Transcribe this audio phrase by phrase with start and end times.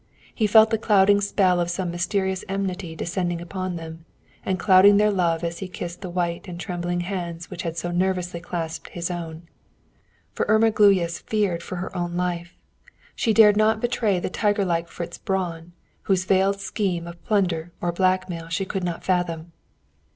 [0.33, 4.05] He felt the clouding spell of some mysterious enmity descending upon them,
[4.43, 7.91] and clouding their love as he kissed the white and trembling hands which had so
[7.91, 9.43] nervously clasped his own.
[10.33, 12.57] For Irma Gluyas feared for her own life.
[13.15, 15.71] She dared not betray the tiger like Fritz Braun,
[16.09, 19.51] whose veiled scheme of plunder or blackmail she could not fathom.